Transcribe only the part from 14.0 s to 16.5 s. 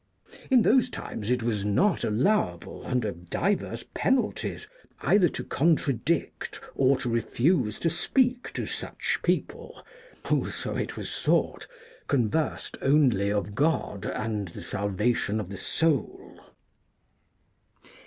and the salvation of the soul."